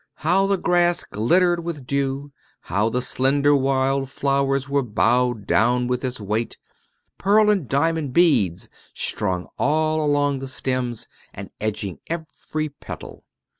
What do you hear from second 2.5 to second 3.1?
how the